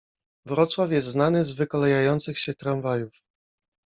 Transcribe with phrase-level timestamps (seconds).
[0.45, 3.13] Wrocław jest znany z wykolejających się tramwajów.